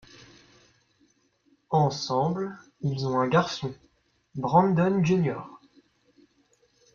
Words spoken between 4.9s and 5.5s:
Jr.